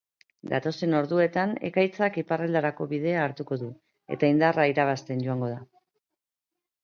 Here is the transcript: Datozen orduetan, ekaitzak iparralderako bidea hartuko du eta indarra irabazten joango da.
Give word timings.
Datozen 0.51 0.93
orduetan, 0.99 1.51
ekaitzak 1.69 2.15
iparralderako 2.21 2.87
bidea 2.95 3.19
hartuko 3.25 3.57
du 3.63 3.69
eta 4.15 4.29
indarra 4.37 4.67
irabazten 4.71 5.21
joango 5.27 5.51
da. 5.53 5.61